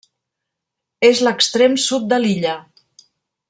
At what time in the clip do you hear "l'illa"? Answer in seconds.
2.25-2.59